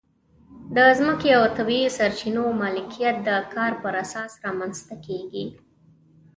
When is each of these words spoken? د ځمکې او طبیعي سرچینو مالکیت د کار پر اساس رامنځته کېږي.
د 0.75 0.77
ځمکې 0.99 1.29
او 1.37 1.43
طبیعي 1.57 1.89
سرچینو 1.97 2.43
مالکیت 2.61 3.15
د 3.27 3.29
کار 3.53 3.71
پر 3.83 3.93
اساس 4.03 4.31
رامنځته 4.45 4.95
کېږي. 5.05 5.45